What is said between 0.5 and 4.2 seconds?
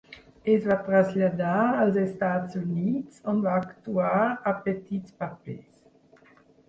Es va traslladar als Estats Units, on va actuar